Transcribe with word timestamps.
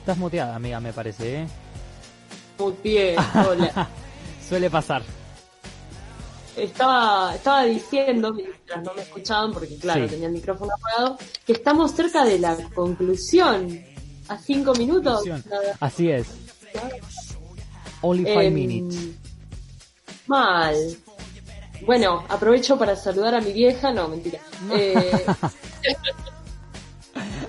Estás 0.00 0.18
muteada, 0.18 0.54
amiga, 0.56 0.80
me 0.80 0.92
parece, 0.92 1.42
¿eh? 1.42 1.46
Mutié, 2.58 3.14
hola. 3.48 3.88
Suele 4.48 4.68
pasar. 4.70 5.02
Estaba, 6.56 7.34
estaba 7.36 7.62
diciendo, 7.64 8.32
mientras 8.32 8.82
no 8.82 8.92
me 8.94 9.02
escuchaban, 9.02 9.52
porque 9.52 9.76
claro, 9.76 10.04
Sí. 10.04 10.10
tenía 10.10 10.26
el 10.26 10.32
micrófono 10.32 10.72
apagado, 10.74 11.16
que 11.46 11.52
estamos 11.52 11.92
cerca 11.92 12.24
de 12.24 12.38
la 12.40 12.56
conclusión. 12.74 13.80
A 14.28 14.36
cinco 14.36 14.74
minutos. 14.74 15.24
Nada. 15.26 15.42
Así 15.80 16.10
es. 16.10 16.26
Only 18.02 18.24
five 18.24 18.46
Em, 18.48 18.54
minutes. 18.54 18.98
Mal. 20.28 20.96
Bueno, 21.84 22.24
aprovecho 22.28 22.78
para 22.78 22.94
saludar 22.96 23.34
a 23.34 23.40
mi 23.40 23.52
vieja. 23.52 23.92
No, 23.92 24.08
mentira. 24.08 24.40
Eh, 24.72 25.26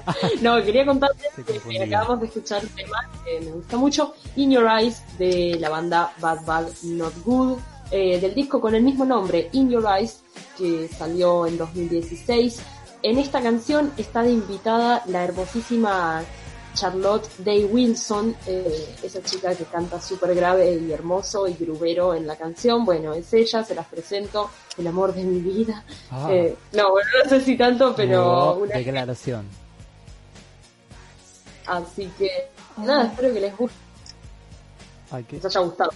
no, 0.42 0.64
quería 0.64 0.86
contarles 0.86 1.26
Estoy 1.38 1.60
que 1.78 1.84
acabamos 1.84 2.22
de 2.22 2.28
escuchar 2.28 2.64
un 2.64 2.70
tema 2.70 3.10
que 3.24 3.40
me 3.42 3.52
gusta 3.52 3.78
mucho, 3.78 4.14
In 4.36 4.52
Your 4.52 4.68
Eyes, 4.68 5.04
de 5.18 5.58
la 5.60 5.70
banda 5.70 6.14
Bad 6.20 6.46
Bad 6.46 6.68
Not 6.84 7.14
Good, 7.24 7.60
eh, 7.92 8.20
del 8.20 8.34
disco 8.36 8.62
con 8.62 8.76
el 8.76 8.84
mismo 8.84 9.06
nombre, 9.06 9.50
In 9.54 9.70
Your 9.70 9.86
Eyes, 9.86 10.22
que 10.58 10.88
salió 10.88 11.46
en 11.46 11.58
2016. 11.58 12.62
En 13.02 13.18
esta 13.18 13.42
canción 13.42 13.92
está 13.98 14.24
de 14.24 14.32
invitada 14.32 15.04
la 15.08 15.24
hermosísima 15.24 16.24
Charlotte 16.80 17.28
Day 17.40 17.66
Wilson, 17.66 18.34
eh, 18.48 18.96
esa 19.04 19.22
chica 19.22 19.54
que 19.54 19.66
canta 19.66 20.00
súper 20.00 20.34
grave 20.34 20.76
y 20.76 20.92
hermoso 20.94 21.46
y 21.46 21.54
grubero 21.56 22.14
en 22.14 22.26
la 22.26 22.38
canción. 22.38 22.86
Bueno, 22.86 23.14
es 23.14 23.34
ella, 23.34 23.64
se 23.66 23.76
las 23.76 23.86
presento, 23.88 24.50
el 24.78 24.88
amor 24.88 25.14
de 25.14 25.24
mi 25.24 25.42
vida. 25.42 25.84
Ah. 26.10 26.30
Eh, 26.32 26.56
no, 26.72 26.92
bueno, 26.92 27.10
no 27.24 27.30
sé 27.30 27.42
si 27.42 27.58
tanto, 27.58 27.94
pero 27.96 28.52
Oh, 28.52 28.54
una 28.60 28.76
declaración. 28.78 29.46
Así 31.66 32.10
que 32.18 32.30
nada, 32.78 33.08
espero 33.08 33.34
que 33.34 33.40
les 33.42 33.58
guste, 33.58 33.78
Ay, 35.12 35.24
¿qué? 35.26 35.36
les 35.36 35.46
haya 35.46 35.60
gustado. 35.60 35.92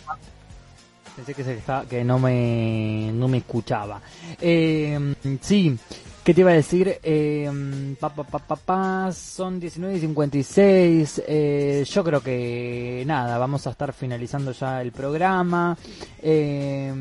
Pensé 1.16 1.34
que, 1.34 1.44
se 1.44 1.54
está, 1.54 1.86
que 1.90 2.04
no 2.04 2.18
me 2.20 3.12
no 3.14 3.28
me 3.28 3.38
escuchaba. 3.38 4.02
Eh, 4.42 5.16
sí, 5.42 5.78
¿qué 6.24 6.34
te 6.34 6.42
iba 6.42 6.52
a 6.52 6.56
decir? 6.56 7.00
Eh, 7.04 7.96
pa, 8.00 8.10
pa, 8.10 8.24
pa, 8.24 8.40
pa, 8.40 8.56
pa, 8.56 9.12
son 9.12 9.60
19 9.60 9.96
y 9.96 10.00
56. 10.00 11.24
Eh, 11.28 11.86
yo 11.90 12.04
creo 12.04 12.22
que 12.22 13.04
nada, 13.06 13.38
vamos 13.38 13.68
a 13.68 13.72
estar 13.72 13.94
finalizando 13.94 14.52
ya 14.52 14.82
el 14.82 14.92
programa. 14.92 15.78
Eh, 16.22 16.92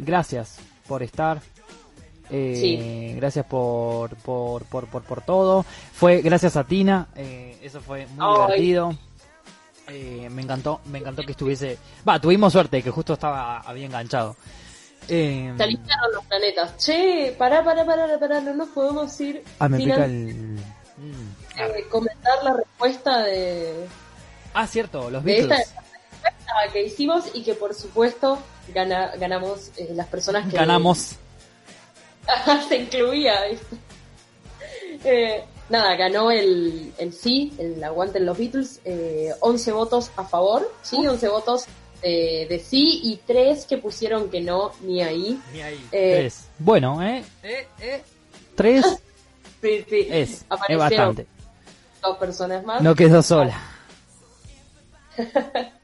gracias 0.00 0.58
por 0.86 1.02
estar. 1.02 1.40
Eh, 2.30 3.14
Gracias 3.16 3.46
por, 3.46 4.14
por, 4.16 4.64
por, 4.66 4.86
por, 4.86 5.02
por 5.02 5.22
todo. 5.22 5.64
Fue 5.92 6.20
gracias 6.20 6.56
a 6.56 6.64
Tina. 6.64 7.08
eh, 7.16 7.56
eso 7.62 7.80
fue 7.80 8.06
muy 8.16 8.34
divertido. 8.34 8.94
Eh, 9.88 10.28
me 10.30 10.42
encantó, 10.42 10.82
me 10.92 10.98
encantó 10.98 11.22
que 11.22 11.32
estuviese. 11.32 11.78
Va, 12.06 12.20
tuvimos 12.20 12.52
suerte 12.52 12.82
que 12.82 12.90
justo 12.90 13.14
estaba 13.14 13.60
había 13.60 13.86
enganchado. 13.86 14.36
Eh, 15.08 15.54
Se 15.56 15.62
alinearon 15.62 16.12
los 16.14 16.24
planetas. 16.26 16.76
Che, 16.76 17.34
pará, 17.38 17.64
pará, 17.64 17.84
pará, 17.84 18.18
pará, 18.18 18.40
no 18.40 18.54
nos 18.54 18.68
podemos 18.68 19.18
ir 19.20 19.42
ah, 19.58 19.68
me 19.68 19.78
sin 19.78 19.86
pica 19.86 20.04
antes, 20.04 20.10
el. 20.10 20.58
Eh, 21.56 21.86
comentar 21.90 22.42
la 22.44 22.52
respuesta 22.54 23.22
de, 23.22 23.86
Ah, 24.54 24.66
cierto, 24.66 25.10
los 25.10 25.22
de 25.24 25.38
esta 25.40 25.54
Beatles. 25.56 25.74
respuesta 26.22 26.72
que 26.72 26.82
hicimos 26.84 27.24
y 27.34 27.42
que 27.42 27.54
por 27.54 27.74
supuesto 27.74 28.38
gana, 28.74 29.12
ganamos 29.16 29.70
eh, 29.76 29.90
las 29.94 30.06
personas 30.08 30.48
que 30.50 30.56
Ganamos. 30.56 31.12
se 32.68 32.76
incluía. 32.76 33.34
Eh, 35.04 35.44
nada 35.68 35.94
ganó 35.96 36.30
el, 36.30 36.92
el 36.98 37.12
sí 37.12 37.52
el 37.58 37.82
aguante 37.84 38.18
en 38.18 38.26
los 38.26 38.36
Beatles 38.36 38.80
eh, 38.84 39.32
11 39.40 39.72
votos 39.72 40.10
a 40.16 40.24
favor 40.24 40.72
sí 40.82 41.06
11 41.06 41.28
votos 41.28 41.66
eh, 42.02 42.46
de 42.48 42.58
sí 42.58 43.00
y 43.04 43.16
3 43.26 43.66
que 43.66 43.78
pusieron 43.78 44.30
que 44.30 44.40
no 44.40 44.72
ni 44.82 45.02
ahí 45.02 45.40
Eh, 45.52 45.78
Tres. 46.20 46.48
Bueno, 46.58 47.02
¿eh? 47.02 47.24
Tres 48.54 48.84
sí, 49.62 49.84
sí. 49.88 50.06
es, 50.10 50.44
es 50.68 50.78
bastante. 50.78 51.26
dos 52.02 52.16
personas 52.18 52.64
más 52.64 52.82
No 52.82 52.94
quedó 52.94 53.22
sola. 53.22 53.60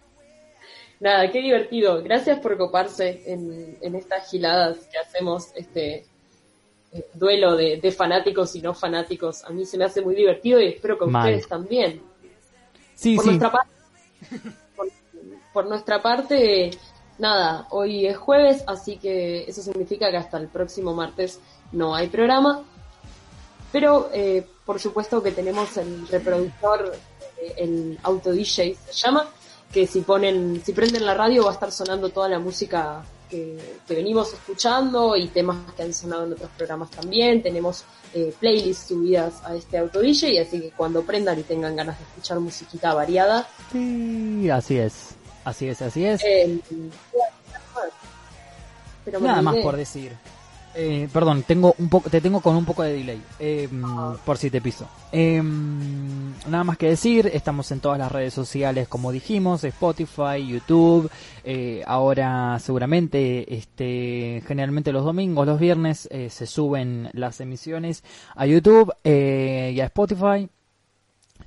Nada, 1.01 1.31
qué 1.31 1.41
divertido. 1.41 2.03
Gracias 2.03 2.39
por 2.39 2.57
coparse 2.57 3.23
en, 3.27 3.77
en 3.81 3.95
estas 3.95 4.31
giladas 4.31 4.79
que 4.91 4.99
hacemos, 4.99 5.49
este 5.55 6.07
eh, 6.93 7.07
duelo 7.15 7.57
de, 7.57 7.79
de 7.79 7.93
fanáticos 7.93 8.55
y 8.57 8.63
no 8.63 8.73
fanáticos. 8.75 9.45
A 9.45 9.51
mí 9.51 9.67
se 9.67 9.77
me 9.77 9.85
hace 9.85 10.01
muy 10.01 10.15
divertido 10.15 10.61
y 10.61 10.67
espero 10.69 10.99
que 10.99 11.07
Mal. 11.07 11.27
ustedes 11.27 11.49
también. 11.49 12.01
Sí, 12.95 13.17
por 13.17 13.25
sí. 13.25 13.31
nuestra 13.31 13.51
parte, 13.53 13.71
por, 15.55 15.67
nuestra 15.67 16.03
parte, 16.03 16.71
nada, 17.19 17.67
hoy 17.71 18.07
es 18.07 18.19
jueves, 18.19 18.63
así 18.67 18.97
que 18.97 19.45
eso 19.49 19.63
significa 19.63 20.11
que 20.11 20.19
hasta 20.19 20.37
el 20.37 20.49
próximo 20.49 20.93
martes 20.93 21.41
no 21.73 21.95
hay 21.95 22.09
programa. 22.09 22.63
Pero 23.73 24.11
eh, 24.13 24.47
por 24.67 24.79
supuesto 24.79 25.23
que 25.23 25.33
tenemos 25.33 25.77
el 25.77 26.07
reproductor, 26.09 26.95
eh, 27.41 27.55
el 27.57 27.99
auto 28.03 28.33
DJ 28.33 28.77
se 28.77 28.93
llama, 28.93 29.27
que 29.73 29.87
si 29.87 30.03
ponen, 30.03 30.63
si 30.65 30.73
prenden 30.73 31.07
la 31.07 31.15
radio 31.15 31.45
va 31.45 31.51
a 31.51 31.55
estar 31.55 31.73
sonando 31.73 32.11
toda 32.11 32.29
la 32.29 32.39
música 32.39 33.03
que, 33.29 33.81
que 33.87 33.95
venimos 33.95 34.33
escuchando 34.33 35.17
y 35.17 35.29
temas 35.29 35.57
que 35.77 35.83
han 35.83 35.95
sonado 35.95 36.27
en 36.27 36.33
otros 36.35 36.51
programas 36.57 36.91
también. 36.91 37.43
Tenemos 37.43 37.85
eh, 38.13 38.33
playlists 38.39 38.87
subidas 38.87 39.43
a 39.45 39.57
este 39.57 39.77
auto 39.77 40.01
DJ, 40.01 40.41
así 40.41 40.61
que 40.61 40.71
cuando 40.71 41.03
prendan 41.03 41.41
y 41.41 41.43
tengan 41.43 41.75
ganas 41.75 41.99
de 41.99 42.05
escuchar 42.05 42.39
musiquita 42.39 42.95
variada, 42.95 43.49
Sí, 43.73 44.49
así 44.51 44.79
es. 44.79 45.14
Así 45.45 45.69
es, 45.69 45.83
así 45.83 46.05
es. 46.05 46.23
eh, 46.25 46.61
pero 49.05 49.21
Nada 49.21 49.43
más 49.43 49.57
por 49.57 49.77
decir. 49.77 50.13
Eh, 50.77 51.09
perdón, 51.13 51.45
tengo 51.47 51.73
un 51.79 51.89
poco, 51.89 52.11
te 52.11 52.21
tengo 52.21 52.41
con 52.41 52.57
un 52.57 52.65
poco 52.65 52.83
de 52.83 52.95
delay, 52.95 53.23
eh, 53.39 53.69
mm, 53.71 54.17
por 54.25 54.39
si 54.39 54.51
te 54.51 54.61
piso. 54.61 54.89
Eh, 55.13 55.41
nada 55.41 56.65
más 56.65 56.77
que 56.77 56.89
decir, 56.89 57.31
estamos 57.33 57.71
en 57.71 57.79
todas 57.79 57.97
las 57.97 58.11
redes 58.11 58.35
sociales, 58.35 58.89
como 58.89 59.13
dijimos, 59.13 59.63
Spotify, 59.63 60.45
YouTube. 60.45 61.09
ahora, 61.87 62.59
seguramente, 62.59 63.55
este, 63.55 64.43
generalmente 64.49 64.91
los 64.91 65.05
domingos, 65.05 65.47
los 65.47 65.61
viernes, 65.61 66.09
eh, 66.11 66.29
se 66.29 66.47
suben 66.47 67.09
las 67.13 67.41
emisiones 67.41 68.03
a 68.35 68.45
YouTube 68.47 68.93
eh, 69.05 69.73
y 69.77 69.81
a 69.81 69.85
Spotify. 69.85 70.49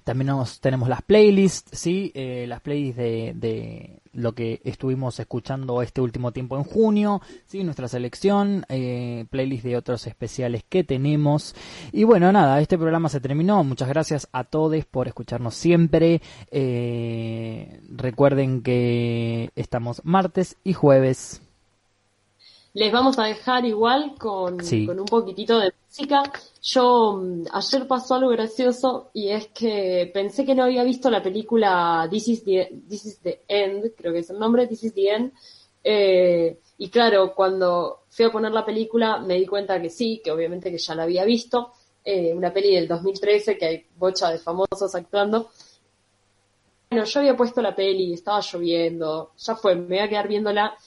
También 0.08 0.28
nos, 0.28 0.62
tenemos 0.62 0.88
las 0.88 1.02
playlists, 1.02 1.78
sí, 1.78 2.14
eh, 2.16 2.46
las 2.48 2.62
playlists 2.62 2.96
de, 2.96 3.34
de 3.36 4.00
lo 4.14 4.34
que 4.34 4.62
estuvimos 4.64 5.20
escuchando 5.20 5.82
este 5.82 6.00
último 6.00 6.32
tiempo 6.32 6.56
en 6.56 6.64
junio, 6.64 7.22
sí, 7.46 7.62
nuestra 7.66 7.90
selección, 7.90 8.66
eh, 8.70 9.26
playlist 9.30 9.66
de 9.66 9.76
otros 9.76 10.08
especiales 10.08 10.64
que 10.70 10.86
tenemos. 10.86 11.56
Y 11.92 12.06
bueno, 12.06 12.32
nada, 12.32 12.62
este 12.62 12.78
programa 12.78 13.10
se 13.10 13.20
terminó. 13.20 13.66
Muchas 13.66 13.90
gracias 13.90 14.30
a 14.32 14.46
todos 14.46 14.86
por 14.86 15.10
escucharnos 15.10 15.56
siempre. 15.56 16.22
Eh, 16.52 17.82
recuerden 17.90 18.62
que 18.62 19.52
estamos 19.58 20.00
martes 20.06 20.56
y 20.64 20.72
jueves. 20.72 21.42
Les 22.78 22.92
vamos 22.92 23.18
a 23.18 23.24
dejar 23.24 23.66
igual 23.66 24.14
con, 24.20 24.64
Sí. 24.64 24.86
con 24.86 25.00
un 25.00 25.08
poquitito 25.08 25.58
de 25.58 25.74
música. 25.88 26.22
Yo 26.62 27.14
mm, 27.18 27.46
ayer 27.52 27.88
pasó 27.88 28.14
algo 28.14 28.30
gracioso 28.30 29.10
y 29.14 29.30
es 29.30 29.48
que 29.48 30.12
pensé 30.14 30.46
que 30.46 30.54
no 30.54 30.64
había 30.64 30.84
visto 30.84 31.10
la 31.10 31.24
película 31.24 32.08
This 32.12 32.28
is 32.28 32.44
the, 32.44 32.72
This 32.88 33.06
is 33.08 33.20
the 33.22 33.42
End, 33.48 33.96
creo 33.98 34.14
que 34.14 34.20
es 34.20 34.30
el 34.30 34.38
nombre, 34.38 34.68
This 34.68 34.84
is 34.84 34.94
the 34.94 35.10
End. 35.12 35.32
Eh, 35.84 36.60
y 36.78 36.90
claro, 36.90 37.34
cuando 37.34 38.02
fui 38.10 38.26
a 38.26 38.32
poner 38.32 38.52
la 38.52 38.64
película 38.64 39.18
me 39.18 39.40
di 39.40 39.48
cuenta 39.48 39.82
que 39.82 39.90
sí, 39.90 40.22
que 40.24 40.32
obviamente 40.32 40.70
que 40.70 40.78
ya 40.78 40.94
la 40.94 41.02
había 41.04 41.26
visto. 41.26 41.72
Eh, 42.06 42.32
una 42.32 42.54
peli 42.54 42.76
del 42.76 42.88
2013 42.88 43.58
que 43.58 43.66
hay 43.66 43.86
bocha 43.98 44.30
de 44.30 44.38
famosos 44.38 44.94
actuando. 44.94 45.50
Bueno, 46.92 47.06
yo 47.06 47.20
había 47.22 47.36
puesto 47.36 47.60
la 47.60 47.76
peli, 47.76 48.14
estaba 48.14 48.40
lloviendo, 48.40 49.32
ya 49.36 49.56
fue, 49.56 49.74
me 49.76 49.88
voy 49.88 49.98
a 49.98 50.08
quedar 50.08 50.28
viéndola 50.28 50.78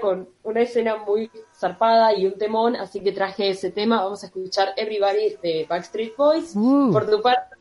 con 0.00 0.28
una 0.42 0.62
escena 0.62 0.96
muy 0.96 1.30
zarpada 1.54 2.12
y 2.12 2.26
un 2.26 2.36
temón, 2.36 2.74
así 2.74 3.00
que 3.00 3.12
traje 3.12 3.50
ese 3.50 3.70
tema. 3.70 4.02
Vamos 4.02 4.24
a 4.24 4.26
escuchar 4.26 4.70
Everybody 4.76 5.36
de 5.40 5.64
Backstreet 5.68 6.16
Boys. 6.16 6.56
Uh. 6.56 6.90
Por 6.92 7.08
tu 7.08 7.22
parte, 7.22 7.56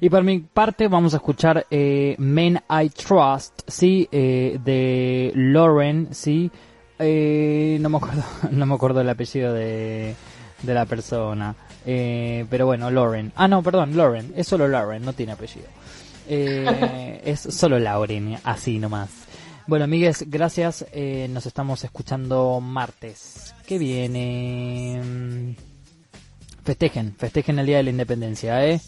Y 0.00 0.08
por 0.08 0.22
mi 0.22 0.38
parte 0.38 0.88
vamos 0.88 1.12
a 1.12 1.18
escuchar 1.18 1.66
eh, 1.70 2.16
Men 2.18 2.58
I 2.70 2.88
Trust, 2.88 3.60
sí, 3.66 4.08
eh, 4.10 4.58
de 4.64 5.30
Lauren, 5.34 6.08
sí. 6.14 6.50
Eh, 6.98 7.76
no 7.82 7.90
me 7.90 7.98
acuerdo, 7.98 8.22
no 8.50 8.64
me 8.64 8.74
acuerdo 8.74 9.02
el 9.02 9.08
apellido 9.10 9.52
de, 9.52 10.14
de 10.62 10.74
la 10.74 10.86
persona. 10.86 11.54
Eh, 11.84 12.46
pero 12.48 12.64
bueno, 12.64 12.90
Lauren. 12.90 13.30
Ah, 13.36 13.46
no, 13.46 13.62
perdón, 13.62 13.94
Lauren. 13.94 14.32
Es 14.36 14.48
solo 14.48 14.68
Lauren, 14.68 15.04
no 15.04 15.12
tiene 15.12 15.32
apellido. 15.32 15.66
Eh, 16.28 17.20
es 17.26 17.40
solo 17.40 17.78
Lauren, 17.78 18.38
así 18.42 18.78
nomás. 18.78 19.10
Bueno, 19.66 19.86
amigues, 19.86 20.24
gracias. 20.28 20.84
Eh, 20.92 21.26
nos 21.30 21.46
estamos 21.46 21.84
escuchando 21.84 22.60
martes. 22.60 23.54
Que 23.66 23.78
viene. 23.78 25.56
Festejen, 26.64 27.14
festejen 27.16 27.58
el 27.58 27.66
Día 27.66 27.78
de 27.78 27.84
la 27.84 27.90
Independencia, 27.90 28.66
¿eh? 28.66 28.80